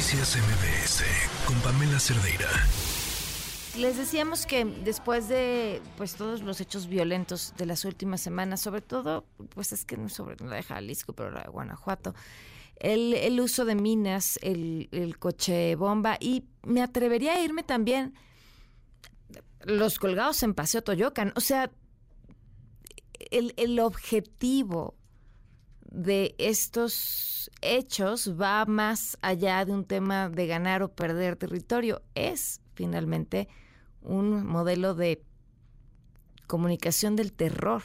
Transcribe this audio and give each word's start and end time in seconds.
Noticias 0.00 0.38
MBS 0.38 1.04
con 1.44 1.60
Pamela 1.60 2.00
Cerdeira. 2.00 2.48
Les 3.76 3.98
decíamos 3.98 4.46
que 4.46 4.64
después 4.64 5.28
de 5.28 5.82
pues 5.98 6.14
todos 6.14 6.40
los 6.40 6.58
hechos 6.62 6.86
violentos 6.86 7.52
de 7.58 7.66
las 7.66 7.84
últimas 7.84 8.22
semanas, 8.22 8.62
sobre 8.62 8.80
todo, 8.80 9.26
pues 9.50 9.72
es 9.72 9.84
que 9.84 9.98
no 9.98 10.08
sobre 10.08 10.42
la 10.42 10.56
de 10.56 10.62
Jalisco, 10.62 11.12
pero 11.12 11.30
la 11.30 11.42
de 11.42 11.50
Guanajuato, 11.50 12.14
el, 12.76 13.38
uso 13.40 13.66
de 13.66 13.74
minas, 13.74 14.38
el, 14.40 14.88
el 14.90 15.18
coche 15.18 15.76
bomba, 15.76 16.16
y 16.18 16.44
me 16.62 16.80
atrevería 16.80 17.34
a 17.34 17.44
irme 17.44 17.62
también 17.62 18.14
los 19.64 19.98
colgados 19.98 20.42
en 20.42 20.54
Paseo 20.54 20.82
Toyocan. 20.82 21.34
O 21.36 21.40
sea, 21.40 21.70
el, 23.30 23.52
el 23.58 23.78
objetivo 23.78 24.94
de 25.90 26.34
estos 26.38 27.50
hechos 27.62 28.40
va 28.40 28.64
más 28.64 29.18
allá 29.22 29.64
de 29.64 29.72
un 29.72 29.84
tema 29.84 30.28
de 30.28 30.46
ganar 30.46 30.82
o 30.82 30.92
perder 30.92 31.36
territorio. 31.36 32.02
Es 32.14 32.60
finalmente 32.74 33.48
un 34.02 34.46
modelo 34.46 34.94
de 34.94 35.22
comunicación 36.46 37.16
del 37.16 37.32
terror. 37.32 37.82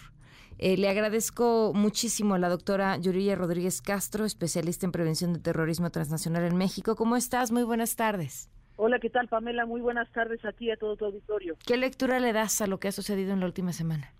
Eh, 0.57 0.77
le 0.77 0.87
agradezco 0.87 1.73
muchísimo 1.75 2.35
a 2.35 2.39
la 2.39 2.47
doctora 2.47 2.95
Yuriya 2.97 3.35
Rodríguez 3.35 3.81
Castro, 3.81 4.23
especialista 4.23 4.85
en 4.85 4.91
prevención 4.91 5.33
de 5.33 5.39
terrorismo 5.39 5.89
transnacional 5.89 6.43
en 6.45 6.55
México. 6.55 6.95
¿Cómo 6.95 7.17
estás? 7.17 7.51
Muy 7.51 7.63
buenas 7.63 7.95
tardes. 7.95 8.49
Hola, 8.77 8.99
¿qué 8.99 9.09
tal, 9.09 9.27
Pamela? 9.27 9.65
Muy 9.65 9.81
buenas 9.81 10.09
tardes 10.11 10.43
a 10.45 10.51
ti 10.51 10.65
y 10.65 10.71
a 10.71 10.77
todo 10.77 10.95
tu 10.95 11.05
auditorio. 11.05 11.57
¿Qué 11.65 11.77
lectura 11.77 12.19
le 12.19 12.33
das 12.33 12.61
a 12.61 12.67
lo 12.67 12.79
que 12.79 12.89
ha 12.89 12.91
sucedido 12.91 13.33
en 13.33 13.39
la 13.39 13.45
última 13.45 13.73
semana? 13.73 14.13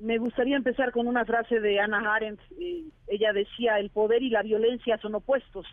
Me 0.00 0.18
gustaría 0.18 0.56
empezar 0.56 0.92
con 0.92 1.06
una 1.06 1.24
frase 1.24 1.60
de 1.60 1.80
Ana 1.80 2.14
Arendt. 2.14 2.40
Eh, 2.58 2.84
ella 3.08 3.32
decía, 3.32 3.78
el 3.78 3.90
poder 3.90 4.22
y 4.22 4.30
la 4.30 4.42
violencia 4.42 4.98
son 4.98 5.14
opuestos. 5.14 5.66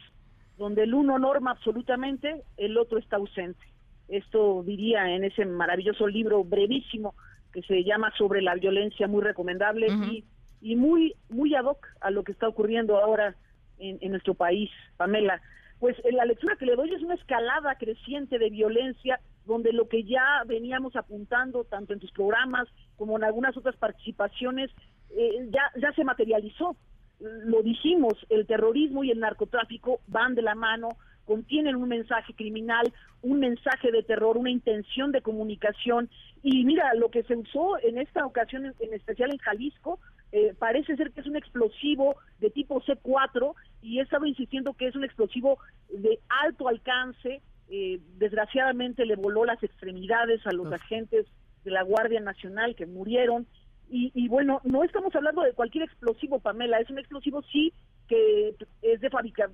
Donde 0.58 0.84
el 0.84 0.94
uno 0.94 1.20
norma 1.20 1.52
absolutamente, 1.52 2.44
el 2.58 2.78
otro 2.78 2.98
está 2.98 3.18
ausente. 3.18 3.64
Esto 4.08 4.64
diría 4.64 5.10
en 5.16 5.24
ese 5.24 5.46
maravilloso 5.46 6.08
libro 6.08 6.44
brevísimo 6.44 7.14
que 7.54 7.62
se 7.62 7.84
llama 7.84 8.12
Sobre 8.18 8.42
la 8.42 8.56
violencia, 8.56 9.08
muy 9.08 9.22
recomendable 9.22 9.88
y, 9.88 10.24
y, 10.62 10.76
muy, 10.76 11.16
muy 11.30 11.54
ad 11.56 11.66
hoc 11.66 11.88
a 12.02 12.12
lo 12.12 12.24
que 12.24 12.32
está 12.32 12.48
ocurriendo 12.48 12.98
ahora 12.98 13.36
en, 13.80 13.98
en 14.02 14.12
nuestro 14.12 14.34
país, 14.34 14.70
Pamela. 14.98 15.42
Pues 15.80 15.98
eh, 16.00 16.12
la 16.12 16.26
lectura 16.26 16.56
que 16.56 16.66
le 16.66 16.76
doy 16.76 16.94
es 16.94 17.02
una 17.02 17.16
escalada 17.16 17.76
creciente 17.76 18.40
de 18.40 18.50
violencia 18.50 19.20
donde 19.48 19.74
lo 19.74 19.88
que 19.88 20.04
ya 20.04 20.44
veníamos 20.46 20.96
apuntando 20.96 21.64
tanto 21.64 21.94
en 21.94 22.00
tus 22.00 22.12
programas 22.12 22.68
como 22.98 23.18
en 23.18 23.24
algunas 23.24 23.56
otras 23.58 23.76
participaciones 23.78 24.70
eh, 25.10 25.50
ya, 25.50 25.72
ya 25.82 25.92
se 25.94 26.04
materializó. 26.04 26.76
Lo 27.20 27.64
dijimos, 27.64 28.14
el 28.30 28.46
terrorismo 28.46 29.04
y 29.04 29.10
el 29.10 29.20
narcotráfico 29.20 30.02
van 30.08 30.36
de 30.36 30.44
la 30.44 30.54
mano, 30.54 30.90
contienen 31.26 31.76
un 31.76 31.90
mensaje 31.90 32.34
criminal, 32.34 32.94
un 33.24 33.40
mensaje 33.40 33.92
de 33.92 34.04
terror, 34.04 34.38
una 34.38 34.52
intención 34.52 35.12
de 35.12 35.22
comunicación. 35.22 36.10
Y 36.44 36.64
mira, 36.64 36.94
lo 36.94 37.10
que 37.10 37.24
se 37.24 37.36
usó 37.36 37.80
en 37.80 37.98
esta 37.98 38.26
ocasión, 38.26 38.74
en 38.80 38.94
especial 38.94 39.32
en 39.32 39.40
Jalisco, 39.40 40.00
eh, 40.32 40.54
parece 40.60 40.96
ser 40.96 41.12
que 41.12 41.22
es 41.22 41.28
un 41.28 41.38
explosivo 41.38 42.18
de 42.40 42.50
tipo 42.50 42.82
C4 42.82 43.56
y 43.82 44.00
he 44.00 44.04
estado 44.04 44.26
insistiendo 44.26 44.74
que 44.74 44.88
es 44.88 44.96
un 44.96 45.04
explosivo 45.04 45.58
de 45.90 46.20
alto 46.44 46.68
alcance, 46.68 47.42
eh, 47.70 48.00
desgraciadamente 48.18 49.06
le 49.06 49.16
voló 49.16 49.46
las 49.46 49.62
extremidades 49.64 50.46
a 50.46 50.52
los 50.52 50.72
agentes 50.72 51.26
de 51.64 51.72
la 51.72 51.84
Guardia 51.84 52.20
Nacional 52.20 52.76
que 52.76 52.86
murieron. 52.86 53.48
Y, 53.90 54.28
bueno, 54.28 54.60
no 54.66 54.84
estamos 54.84 55.16
hablando 55.16 55.44
de 55.44 55.54
cualquier 55.54 55.86
explosivo, 55.86 56.40
Pamela, 56.40 56.78
es 56.80 56.90
un 56.90 57.00
explosivo 57.00 57.42
sí 57.44 57.74
que 58.10 58.50
es 58.82 59.02
de, 59.02 59.10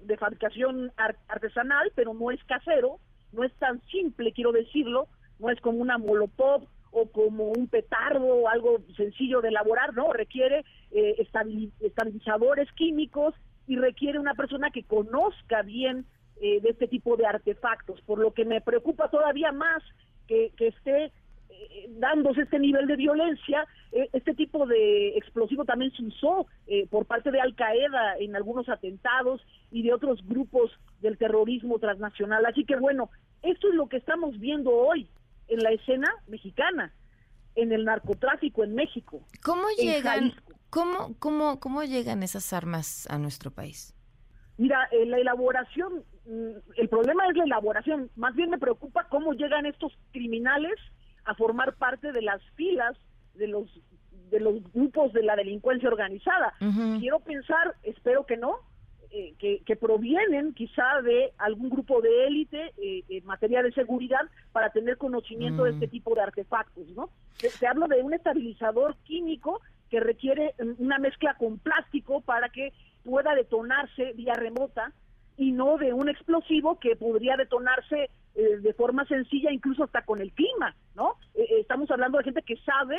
de 0.06 0.17
fabricación 0.17 0.91
artesanal, 1.28 1.91
pero 1.94 2.16
no 2.16 2.31
es 2.31 2.44
casero, 2.45 3.00
no 3.31 3.44
es 3.44 3.53
tan 3.59 3.80
simple, 3.91 4.34
quiero 4.34 4.52
decirlo, 4.52 5.08
no 5.39 5.52
es 5.52 5.59
como 5.61 5.80
una 5.80 6.00
molotov 6.00 6.67
o 6.91 7.08
como 7.11 7.45
un 7.45 7.67
petardo, 7.67 8.47
algo 8.47 8.78
sencillo 8.95 9.41
de 9.41 9.50
elaborar, 9.50 9.94
no, 9.94 10.13
requiere 10.13 10.63
eh, 10.91 11.28
estabilizadores 11.80 12.72
químicos 12.74 13.34
y 13.68 13.78
requiere 13.78 14.19
una 14.19 14.35
persona 14.35 14.69
que 14.72 14.84
conozca 14.84 15.63
bien 15.63 16.06
eh, 16.41 16.59
de 16.61 16.69
este 16.69 16.88
tipo 16.88 17.16
de 17.16 17.25
artefactos, 17.25 18.01
por 18.01 18.19
lo 18.19 18.33
que 18.33 18.45
me 18.45 18.61
preocupa 18.61 19.09
todavía 19.09 19.51
más 19.51 19.83
que, 20.27 20.51
esté 20.57 21.05
eh, 21.05 21.89
dándose 21.89 22.41
este 22.41 22.59
nivel 22.59 22.88
de 22.88 22.95
violencia. 22.95 23.66
Eh, 23.91 24.09
este 24.13 24.33
tipo 24.33 24.66
de 24.66 25.17
explosivo 25.17 25.63
también 25.66 25.91
se 25.91 26.03
usó 26.03 26.47
por 26.89 27.05
parte 27.05 27.29
de 27.31 27.39
Al 27.39 27.55
Qaeda 27.55 28.17
en 28.19 28.35
algunos 28.35 28.67
atentados 28.67 29.41
y 29.71 29.83
de 29.83 29.94
otros 29.94 30.25
grupos 30.25 30.71
del 31.01 31.17
terrorismo 31.17 31.77
transnacional. 31.79 32.45
Así 32.45 32.65
que 32.65 32.75
bueno, 32.77 33.09
esto 33.44 33.69
es 33.69 33.75
lo 33.75 33.88
que 33.88 33.97
estamos 33.97 34.39
viendo 34.39 34.71
hoy 34.71 35.07
en 35.47 35.59
la 35.59 35.71
escena 35.71 36.09
mexicana, 36.27 36.94
en 37.55 37.71
el 37.71 37.85
narcotráfico 37.85 38.63
en 38.63 38.73
México. 38.73 39.25
¿Cómo 39.44 39.65
llegan, 39.77 40.33
cómo, 40.69 41.15
cómo, 41.19 41.59
cómo 41.59 41.83
llegan 41.83 42.23
esas 42.23 42.53
armas 42.53 43.07
a 43.09 43.17
nuestro 43.17 43.51
país? 43.51 43.94
Mira, 44.57 44.88
eh, 44.91 45.05
la 45.05 45.17
elaboración, 45.17 46.03
el 46.25 46.89
problema 46.89 47.28
es 47.28 47.35
la 47.35 47.44
elaboración. 47.44 48.09
Más 48.16 48.35
bien 48.35 48.50
me 48.50 48.57
preocupa 48.57 49.07
cómo 49.09 49.34
llegan 49.34 49.66
estos 49.66 49.91
criminales 50.11 50.73
a 51.25 51.35
formar 51.35 51.75
parte 51.75 52.11
de 52.11 52.22
las 52.22 52.41
filas 52.56 52.97
de 53.35 53.47
los 53.47 53.67
de 54.29 54.39
los 54.39 54.63
grupos 54.73 55.13
de 55.13 55.22
la 55.22 55.35
delincuencia 55.35 55.88
organizada. 55.88 56.53
Quiero 57.00 57.19
pensar, 57.19 57.75
espero 57.83 58.25
que 58.25 58.35
no, 58.35 58.57
eh, 59.12 59.35
que, 59.38 59.75
provienen 59.75 60.53
quizá 60.56 61.03
de 61.03 61.33
algún 61.38 61.69
grupo 61.69 62.01
de 62.01 62.25
élite 62.25 62.73
eh, 62.81 63.03
en 63.09 63.25
materia 63.25 63.62
de 63.62 63.72
seguridad 63.72 64.22
para 64.51 64.72
tener 64.72 64.97
conocimiento 64.97 65.66
de 65.66 65.72
este 65.72 65.85
mm. 65.85 65.89
tipo 65.91 66.16
de 66.16 66.22
artefactos, 66.22 66.88
¿no? 66.95 67.12
Se 67.38 67.67
hablo 67.67 67.88
de 67.88 68.01
un 68.01 68.16
estabilizador 68.16 68.95
químico 69.03 69.62
que 69.91 70.00
requiere 70.00 70.56
mm, 70.57 70.83
una 70.83 70.97
mezcla 70.97 71.35
con 71.35 71.59
plástico 71.59 72.22
para 72.22 72.50
que 72.50 72.73
pueda 73.03 73.35
detonarse 73.35 74.13
vía 74.13 74.33
remota 74.33 74.91
y 75.38 75.51
no 75.51 75.77
de 75.77 75.94
un 75.94 76.09
explosivo 76.09 76.79
que 76.79 76.95
podría 76.95 77.35
detonarse 77.38 78.09
eh, 78.35 78.57
de 78.57 78.73
forma 78.73 79.05
sencilla 79.05 79.51
incluso 79.51 79.83
hasta 79.83 80.03
con 80.03 80.21
el 80.21 80.31
clima, 80.31 80.75
¿no? 80.95 81.17
Eh, 81.35 81.41
eh, 81.41 81.59
estamos 81.61 81.89
hablando 81.91 82.17
de 82.17 82.23
gente 82.23 82.41
que 82.44 82.57
sabe 82.57 82.97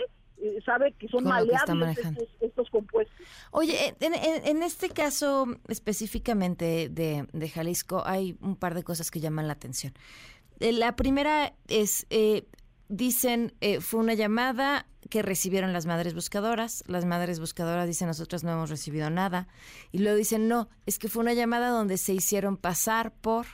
sabe 0.66 0.92
que 0.98 1.08
son 1.08 1.24
maleables 1.24 1.96
estos, 2.40 2.68
compuestos. 2.68 3.16
Oye, 3.50 3.94
en, 4.00 4.62
este 4.62 4.90
caso 4.90 5.46
específicamente 5.68 6.90
de, 6.90 7.26
de, 7.32 7.48
Jalisco 7.48 8.02
hay 8.04 8.36
un 8.42 8.56
par 8.56 8.74
de 8.74 8.82
cosas 8.82 9.10
que 9.10 9.20
llaman 9.20 9.46
la 9.46 9.54
atención. 9.54 9.94
la 10.58 10.96
primera 10.96 11.54
es, 11.68 12.06
dicen, 12.88 13.54
fue 13.80 14.00
una 14.00 14.14
llamada 14.14 14.86
que 15.10 15.22
recibieron 15.22 15.72
las 15.72 15.86
madres 15.86 16.14
buscadoras. 16.14 16.84
Las 16.86 17.04
madres 17.04 17.40
buscadoras 17.40 17.86
dicen, 17.86 18.08
nosotros 18.08 18.44
no 18.44 18.52
hemos 18.52 18.70
recibido 18.70 19.10
nada. 19.10 19.48
Y 19.92 19.98
luego 19.98 20.16
dicen, 20.16 20.48
no, 20.48 20.68
es 20.86 20.98
que 20.98 21.08
fue 21.08 21.22
una 21.22 21.34
llamada 21.34 21.68
donde 21.68 21.98
se 21.98 22.14
hicieron 22.14 22.56
pasar 22.56 23.12
por... 23.12 23.46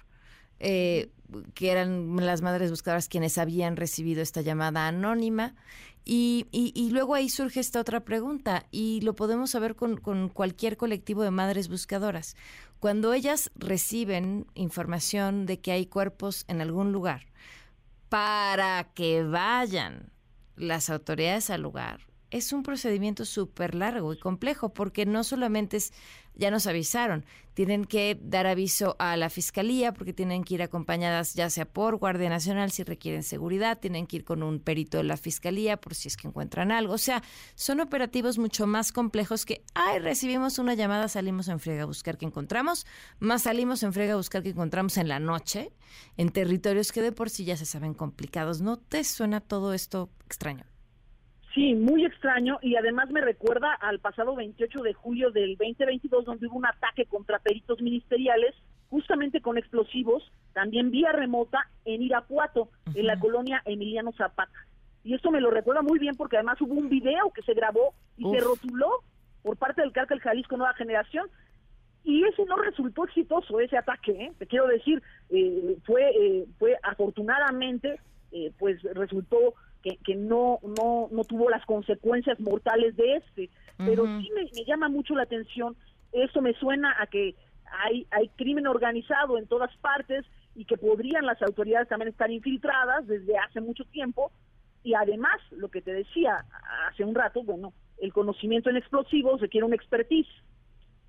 Eh, 0.59 1.11
que 1.55 1.71
eran 1.71 2.17
las 2.17 2.43
madres 2.43 2.71
buscadoras 2.71 3.09
quienes 3.09 3.39
habían 3.39 3.77
recibido 3.77 4.21
esta 4.21 4.41
llamada 4.41 4.89
anónima. 4.89 5.55
Y, 6.05 6.49
y, 6.51 6.91
luego 6.91 7.15
ahí 7.15 7.29
surge 7.29 7.61
esta 7.61 7.79
otra 7.79 8.01
pregunta, 8.01 8.67
y 8.71 9.01
lo 9.03 9.15
podemos 9.15 9.51
saber 9.51 9.77
con, 9.77 9.99
con, 9.99 10.29
cualquier 10.29 10.77
colectivo 10.77 11.23
de 11.23 11.31
madres 11.31 11.69
buscadoras. 11.69 12.37
Cuando 12.81 13.13
ellas 13.13 13.51
reciben 13.55 14.47
información 14.55 15.47
de 15.47 15.61
que 15.61 15.73
hay 15.73 15.87
cuerpos 15.87 16.47
en 16.49 16.63
algún 16.63 16.91
lugar, 16.91 17.27
para 18.09 18.91
que 18.95 19.23
vayan 19.23 20.10
las 20.61 20.91
autoridades 20.91 21.51
al 21.51 21.63
lugar, 21.63 22.10
es 22.31 22.53
un 22.53 22.63
procedimiento 22.63 23.25
súper 23.25 23.75
largo 23.75 24.13
y 24.13 24.19
complejo 24.19 24.73
porque 24.73 25.07
no 25.07 25.25
solamente 25.25 25.77
es, 25.77 25.93
ya 26.35 26.51
nos 26.51 26.67
avisaron, 26.67 27.25
tienen 27.55 27.85
que 27.85 28.19
dar 28.23 28.47
aviso 28.47 28.97
a 28.99 29.17
la 29.17 29.29
fiscalía 29.29 29.93
porque 29.93 30.13
tienen 30.13 30.45
que 30.45 30.55
ir 30.55 30.63
acompañadas 30.63 31.35
ya 31.35 31.51
sea 31.51 31.67
por 31.67 31.97
Guardia 31.97 32.29
Nacional 32.29 32.71
si 32.71 32.85
requieren 32.85 33.23
seguridad, 33.23 33.79
tienen 33.79 34.07
que 34.07 34.17
ir 34.17 34.25
con 34.25 34.43
un 34.43 34.61
perito 34.61 34.99
de 34.99 35.05
la 35.05 35.17
fiscalía 35.17 35.77
por 35.77 35.95
si 35.95 36.09
es 36.09 36.17
que 36.17 36.29
encuentran 36.29 36.73
algo. 36.73 36.95
O 36.95 36.99
sea, 36.99 37.23
son 37.55 37.81
operativos 37.81 38.39
mucho 38.39 38.67
más 38.67 38.93
complejos 38.93 39.45
que, 39.45 39.63
ay, 39.75 39.99
recibimos 39.99 40.59
una 40.59 40.75
llamada, 40.75 41.09
salimos 41.09 41.49
en 41.49 41.61
frega 41.61 41.83
a 41.83 41.87
buscar 41.87 42.17
que 42.17 42.27
encontramos, 42.27 42.87
más 43.19 43.43
salimos 43.43 43.83
en 43.83 43.93
frega 43.93 44.15
a 44.15 44.17
buscar 44.17 44.43
que 44.43 44.51
encontramos 44.51 44.97
en 44.97 45.09
la 45.09 45.19
noche 45.19 45.73
en 46.17 46.31
territorios 46.31 46.93
que 46.93 47.03
de 47.03 47.13
por 47.13 47.29
sí 47.29 47.45
ya 47.45 47.57
se 47.57 47.67
saben 47.67 47.95
complicados. 47.95 48.61
¿No 48.61 48.79
te 48.79 49.03
suena 49.05 49.41
todo 49.41 49.75
esto 49.75 50.09
extraño? 50.27 50.70
Sí, 51.55 51.75
muy 51.75 52.05
extraño 52.05 52.59
y 52.63 52.77
además 52.77 53.11
me 53.11 53.21
recuerda 53.21 53.73
al 53.75 53.99
pasado 53.99 54.37
28 54.37 54.83
de 54.83 54.95
julio 54.95 55.31
del 55.33 55.57
2022 55.57 56.25
donde 56.25 56.47
hubo 56.47 56.59
un 56.59 56.67
ataque 56.67 57.07
contra 57.07 57.41
peritos 57.41 57.81
ministeriales 57.83 58.55
justamente 58.89 59.41
con 59.41 59.59
explosivos, 59.59 60.31
también 60.53 60.91
vía 60.91 61.13
remota 61.13 61.69
en 61.85 62.03
Irapuato, 62.03 62.71
en 62.95 63.07
la 63.07 63.19
colonia 63.19 63.63
Emiliano 63.65 64.13
Zapata. 64.13 64.59
Y 65.05 65.15
esto 65.15 65.31
me 65.31 65.41
lo 65.41 65.51
recuerda 65.51 65.83
muy 65.83 65.99
bien 65.99 66.17
porque 66.17 66.37
además 66.37 66.61
hubo 66.61 66.75
un 66.75 66.89
video 66.89 67.31
que 67.35 67.43
se 67.43 67.55
grabó 67.55 67.95
y 68.17 68.29
se 68.31 68.41
rotuló 68.41 69.03
por 69.43 69.57
parte 69.57 69.81
del 69.81 69.93
cártel 69.93 70.21
Jalisco 70.21 70.57
Nueva 70.57 70.75
Generación 70.75 71.29
y 72.05 72.25
ese 72.25 72.45
no 72.47 72.57
resultó 72.57 73.05
exitoso, 73.05 73.61
ese 73.61 73.77
ataque, 73.77 74.13
¿eh? 74.13 74.33
te 74.39 74.47
quiero 74.47 74.67
decir, 74.67 75.03
eh, 75.31 75.77
fue, 75.85 76.11
eh, 76.11 76.47
fue 76.59 76.77
afortunadamente, 76.83 78.01
pues 78.59 78.81
resultó 78.95 79.55
que, 79.83 79.97
que 80.05 80.15
no, 80.15 80.59
no, 80.63 81.09
no 81.11 81.25
tuvo 81.25 81.51
las 81.51 81.65
consecuencias 81.67 82.39
mortales 82.41 82.97
de 82.97 83.17
este, 83.17 83.51
pero 83.79 84.05
sí 84.05 84.31
me, 84.35 84.43
me, 84.43 84.65
llama 84.67 84.89
mucho 84.89 85.15
la 85.15 85.23
atención, 85.23 85.77
eso 86.13 86.43
me 86.43 86.53
suena 86.55 86.95
a 87.01 87.07
que 87.07 87.35
hay, 87.85 88.07
hay 88.11 88.29
crimen 88.37 88.67
organizado 88.67 89.39
en 89.39 89.47
todas 89.47 89.75
partes 89.79 90.27
y 90.55 90.65
que 90.65 90.77
podrían 90.77 91.25
las 91.25 91.41
autoridades 91.41 91.89
también 91.89 92.09
estar 92.09 92.31
infiltradas 92.31 93.07
desde 93.07 93.39
hace 93.39 93.61
mucho 93.61 93.85
tiempo, 93.87 94.33
y 94.83 94.95
además, 94.95 95.39
lo 95.51 95.69
que 95.69 95.83
te 95.83 95.93
decía 95.93 96.45
hace 96.89 97.05
un 97.05 97.15
rato, 97.15 97.43
bueno, 97.43 97.73
el 97.99 98.13
conocimiento 98.13 98.71
en 98.71 98.77
explosivos 98.77 99.41
requiere 99.41 99.67
un 99.67 99.75
expertise. 99.75 100.29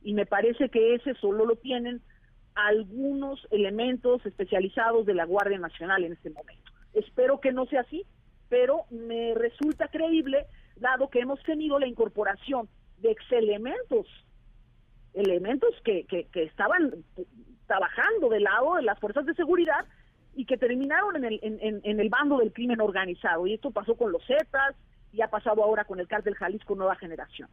Y 0.04 0.14
me 0.14 0.26
parece 0.26 0.70
que 0.70 0.96
ese 0.96 1.14
solo 1.16 1.46
lo 1.46 1.56
tienen 1.56 2.02
algunos 2.56 3.48
elementos 3.52 4.26
especializados 4.26 5.06
de 5.06 5.14
la 5.14 5.26
Guardia 5.26 5.58
Nacional 5.58 6.04
en 6.04 6.14
este 6.14 6.32
momento. 6.32 6.72
Espero 6.94 7.40
que 7.40 7.54
no 7.54 7.66
sea 7.68 7.82
así, 7.82 8.04
pero 8.52 8.86
me 8.90 9.34
resulta 9.34 9.88
creíble 9.88 10.46
dado 10.76 11.10
que 11.10 11.22
hemos 11.22 11.42
tenido 11.44 11.80
la 11.80 11.88
incorporación 11.88 12.68
de 12.98 13.12
ex 13.12 13.24
elementos, 13.32 14.06
elementos 15.14 15.70
que, 15.86 16.06
que, 16.06 16.44
estaban 16.44 17.06
trabajando 17.66 18.28
del 18.28 18.44
lado 18.44 18.76
de 18.76 18.82
las 18.82 19.00
fuerzas 19.00 19.26
de 19.26 19.36
seguridad 19.36 19.86
y 20.36 20.46
que 20.46 20.58
terminaron 20.58 21.16
en 21.16 21.24
el, 21.24 21.40
en, 21.42 22.00
el 22.02 22.10
bando 22.10 22.40
del 22.40 22.52
crimen 22.52 22.82
organizado. 22.82 23.48
Y 23.48 23.54
esto 23.54 23.72
pasó 23.72 23.96
con 23.96 24.12
los 24.12 24.22
Zetas 24.28 24.76
y 25.14 25.22
ha 25.22 25.30
pasado 25.30 25.64
ahora 25.64 25.86
con 25.86 26.02
el 26.02 26.10
cártel 26.10 26.36
Jalisco 26.36 26.76
Nueva 26.76 26.98
Generación. 26.98 27.48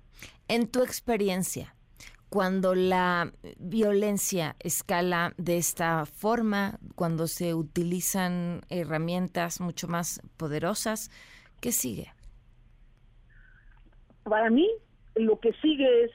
En 0.49 0.69
tu 0.69 0.83
experiencia, 0.83 1.77
cuando 2.29 2.75
la 2.75 3.33
violencia 3.59 4.57
escala 4.61 5.33
de 5.39 5.57
esta 5.57 6.05
forma, 6.05 6.79
cuando 6.95 7.27
se 7.27 7.55
utilizan 7.55 8.61
herramientas 8.69 9.61
mucho 9.61 9.89
más 9.89 10.21
poderosas, 10.37 11.11
¿qué 11.61 11.73
sigue? 11.73 12.13
Para 14.25 14.51
mí, 14.51 14.69
lo 15.15 15.41
que 15.41 15.53
sigue 15.55 16.05
es 16.05 16.11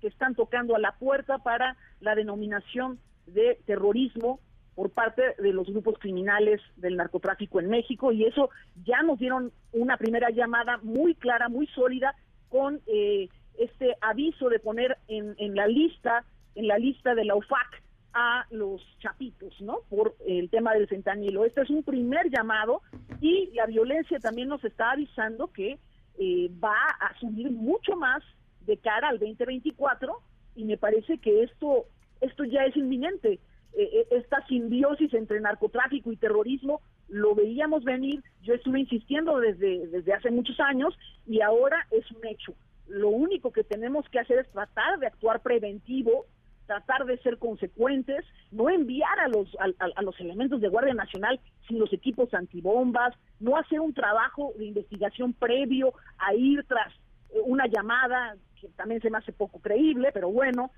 que 0.00 0.08
están 0.08 0.34
tocando 0.34 0.74
a 0.74 0.80
la 0.80 0.92
puerta 0.98 1.38
para 1.38 1.76
la 2.00 2.16
denominación 2.16 2.98
de 3.26 3.60
terrorismo 3.66 4.40
por 4.74 4.90
parte 4.90 5.22
de 5.38 5.52
los 5.52 5.68
grupos 5.68 5.98
criminales 5.98 6.60
del 6.76 6.96
narcotráfico 6.96 7.60
en 7.60 7.68
México 7.68 8.10
y 8.10 8.24
eso 8.24 8.50
ya 8.84 9.02
nos 9.02 9.18
dieron 9.18 9.52
una 9.72 9.96
primera 9.96 10.30
llamada 10.30 10.78
muy 10.82 11.14
clara, 11.14 11.48
muy 11.48 11.66
sólida 11.68 12.16
con 12.48 12.80
eh, 12.86 13.28
este 13.58 13.96
aviso 14.00 14.48
de 14.48 14.58
poner 14.58 14.98
en, 15.08 15.34
en 15.38 15.54
la 15.54 15.66
lista, 15.66 16.24
en 16.54 16.68
la 16.68 16.78
lista 16.78 17.14
de 17.14 17.24
la 17.24 17.36
UFAC 17.36 17.82
a 18.14 18.44
los 18.50 18.82
chapitos, 18.98 19.58
¿no? 19.60 19.80
Por 19.88 20.14
el 20.26 20.50
tema 20.50 20.74
del 20.74 20.88
fentanilo. 20.88 21.44
Este 21.44 21.62
es 21.62 21.70
un 21.70 21.82
primer 21.82 22.30
llamado 22.30 22.82
y 23.20 23.50
la 23.54 23.66
violencia 23.66 24.18
también 24.18 24.48
nos 24.48 24.62
está 24.64 24.92
avisando 24.92 25.48
que 25.48 25.78
eh, 26.18 26.50
va 26.62 26.76
a 27.00 27.18
subir 27.18 27.50
mucho 27.50 27.96
más 27.96 28.22
de 28.66 28.76
cara 28.76 29.08
al 29.08 29.18
2024 29.18 30.14
y 30.56 30.64
me 30.64 30.76
parece 30.76 31.18
que 31.18 31.42
esto 31.42 31.86
esto 32.20 32.44
ya 32.44 32.64
es 32.64 32.76
inminente. 32.76 33.40
Eh, 33.74 33.90
eh, 33.92 34.06
esta 34.10 34.46
simbiosis 34.46 35.12
entre 35.14 35.40
narcotráfico 35.40 36.12
y 36.12 36.16
terrorismo 36.16 36.80
lo 37.08 37.34
veíamos 37.34 37.84
venir, 37.84 38.22
yo 38.42 38.54
estuve 38.54 38.80
insistiendo 38.80 39.38
desde, 39.38 39.86
desde 39.88 40.14
hace 40.14 40.30
muchos 40.30 40.58
años 40.60 40.96
y 41.26 41.40
ahora 41.40 41.86
es 41.90 42.10
un 42.10 42.26
hecho 42.26 42.54
lo 42.92 43.08
único 43.08 43.52
que 43.52 43.64
tenemos 43.64 44.06
que 44.10 44.18
hacer 44.18 44.40
es 44.40 44.50
tratar 44.50 44.98
de 44.98 45.06
actuar 45.06 45.40
preventivo, 45.40 46.26
tratar 46.66 47.06
de 47.06 47.16
ser 47.18 47.38
consecuentes, 47.38 48.22
no 48.50 48.68
enviar 48.68 49.18
a 49.18 49.28
los, 49.28 49.48
a, 49.58 50.02
los 50.02 50.20
elementos 50.20 50.60
de 50.60 50.68
Guardia 50.68 50.92
Nacional 50.92 51.40
sin 51.66 51.78
los 51.78 51.90
equipos 51.92 52.32
antibombas, 52.34 53.14
no 53.40 53.56
hacer 53.56 53.80
un 53.80 53.94
trabajo 53.94 54.52
de 54.58 54.66
investigación 54.66 55.32
previo 55.32 55.94
a 56.18 56.34
ir 56.34 56.64
tras 56.68 56.92
eh, 57.30 57.40
una 57.44 57.66
llamada 57.66 58.36
que 58.60 58.68
también 58.68 59.00
se 59.00 59.08
me 59.08 59.18
hace 59.18 59.32
poco 59.32 59.58
creíble, 59.60 60.10
pero 60.12 60.30
bueno, 60.30 60.70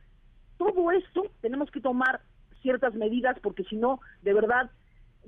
todo 0.57 0.93
esto 0.93 1.25
tenemos 1.41 1.69
que 1.73 1.81
tomar 1.81 2.21
ciertas 2.63 2.95
medidas 2.95 3.37
porque 3.41 3.65
si 3.65 3.75
no, 3.75 3.99
de 4.23 4.35
verdad 4.35 4.71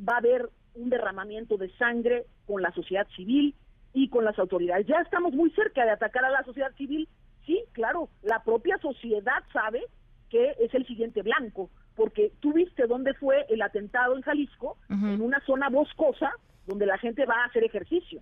va 0.08 0.14
a 0.14 0.18
haber 0.18 0.50
un 0.74 0.88
derramamiento 0.88 1.56
de 1.56 1.68
sangre 1.78 2.26
con 2.46 2.62
la 2.62 2.70
sociedad 2.72 3.08
civil, 3.16 3.56
y 3.96 4.10
con 4.10 4.26
las 4.26 4.38
autoridades. 4.38 4.86
Ya 4.86 5.00
estamos 5.00 5.32
muy 5.32 5.50
cerca 5.52 5.82
de 5.82 5.90
atacar 5.90 6.22
a 6.26 6.30
la 6.30 6.44
sociedad 6.44 6.70
civil. 6.76 7.08
Sí, 7.46 7.64
claro, 7.72 8.10
la 8.22 8.42
propia 8.44 8.76
sociedad 8.76 9.42
sabe 9.54 9.80
que 10.28 10.54
es 10.60 10.74
el 10.74 10.86
siguiente 10.86 11.22
blanco, 11.22 11.70
porque 11.94 12.30
tú 12.40 12.52
viste 12.52 12.86
dónde 12.86 13.14
fue 13.14 13.46
el 13.48 13.62
atentado 13.62 14.14
en 14.14 14.20
Jalisco, 14.20 14.76
en 14.90 15.22
una 15.22 15.40
zona 15.46 15.70
boscosa 15.70 16.30
donde 16.66 16.84
la 16.84 16.98
gente 16.98 17.24
va 17.24 17.36
a 17.36 17.46
hacer 17.46 17.64
ejercicio. 17.64 18.20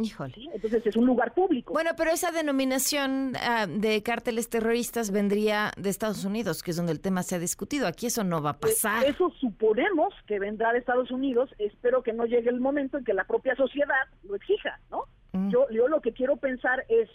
Híjole. 0.00 0.34
Entonces 0.54 0.86
es 0.86 0.96
un 0.96 1.06
lugar 1.06 1.34
público. 1.34 1.72
Bueno, 1.72 1.90
pero 1.96 2.12
esa 2.12 2.30
denominación 2.30 3.32
ah, 3.36 3.66
de 3.66 4.00
cárteles 4.04 4.48
terroristas 4.48 5.10
vendría 5.10 5.72
de 5.76 5.90
Estados 5.90 6.24
Unidos, 6.24 6.62
que 6.62 6.70
es 6.70 6.76
donde 6.76 6.92
el 6.92 7.00
tema 7.00 7.24
se 7.24 7.34
ha 7.34 7.40
discutido. 7.40 7.88
Aquí 7.88 8.06
eso 8.06 8.22
no 8.22 8.40
va 8.40 8.50
a 8.50 8.58
pues, 8.58 8.74
pasar. 8.74 9.04
Eso 9.04 9.30
suponemos 9.40 10.14
que 10.28 10.38
vendrá 10.38 10.72
de 10.72 10.78
Estados 10.78 11.10
Unidos. 11.10 11.50
Espero 11.58 12.04
que 12.04 12.12
no 12.12 12.26
llegue 12.26 12.48
el 12.48 12.60
momento 12.60 12.98
en 12.98 13.04
que 13.04 13.12
la 13.12 13.24
propia 13.24 13.56
sociedad 13.56 14.06
lo 14.22 14.36
exija, 14.36 14.78
¿no? 14.88 15.04
Mm. 15.32 15.50
Yo, 15.50 15.68
yo 15.70 15.88
lo 15.88 16.00
que 16.00 16.12
quiero 16.12 16.36
pensar 16.36 16.84
es, 16.88 17.08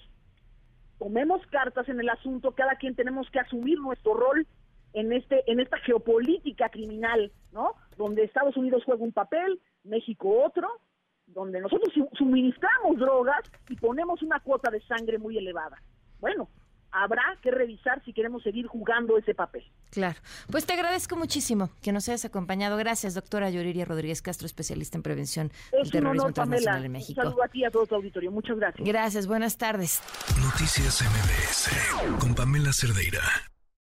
tomemos 1.00 1.42
cartas 1.48 1.88
en 1.88 2.02
el 2.02 2.10
asunto, 2.10 2.52
cada 2.52 2.76
quien 2.76 2.96
tenemos 2.96 3.30
que 3.32 3.40
asumir 3.40 3.80
nuestro 3.80 4.14
rol 4.14 4.46
en 4.92 5.12
este 5.12 5.50
en 5.52 5.60
esta 5.60 5.78
geopolítica 5.80 6.70
criminal, 6.70 7.32
¿no? 7.54 7.76
Donde 7.98 8.24
Estados 8.24 8.58
Unidos 8.58 8.84
juega 8.86 9.04
un 9.04 9.14
papel, 9.14 9.60
México 9.84 10.44
otro, 10.44 10.68
donde 11.34 11.60
nosotros 11.60 11.94
suministramos 12.18 12.98
drogas 12.98 13.42
y 13.70 13.76
ponemos 13.76 14.22
una 14.22 14.40
cuota 14.40 14.70
de 14.72 14.82
sangre 14.82 15.18
muy 15.18 15.38
elevada. 15.38 15.82
Bueno, 16.20 16.50
habrá 16.94 17.24
que 17.42 17.52
revisar 17.52 18.04
si 18.06 18.14
queremos 18.14 18.44
seguir 18.44 18.68
jugando 18.68 19.18
ese 19.18 19.34
papel. 19.34 19.64
Claro. 19.90 20.20
Pues 20.50 20.66
te 20.66 20.74
agradezco 20.74 21.16
muchísimo 21.16 21.70
que 21.82 21.92
nos 21.92 22.08
hayas 22.08 22.26
acompañado. 22.26 22.78
Gracias, 22.78 23.14
doctora 23.16 23.50
Yuriria 23.50 23.86
Rodríguez 23.86 24.22
Castro, 24.22 24.46
especialista 24.46 24.98
en 24.98 25.04
prevención 25.04 25.52
del 25.72 25.92
terrorismo 25.92 26.30
internacional 26.30 26.86
en 26.86 26.92
México. 26.92 27.20
Un 27.22 27.28
saludo 27.28 27.44
a 27.44 27.48
ti 27.48 27.66
a 27.66 27.72
todo 27.72 27.86
tu 27.86 27.96
auditorio. 27.96 28.32
Muchas 28.32 28.58
gracias. 28.58 28.88
Gracias, 28.88 29.28
buenas 29.28 29.58
tardes. 29.58 30.02
Noticias 30.42 31.02
MBS 31.02 32.20
con 32.20 32.36
Pamela 32.36 32.72
Cerdeira. 32.74 33.22